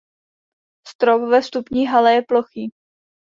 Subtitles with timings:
[0.87, 2.71] Strop ve vstupní hale je plochý.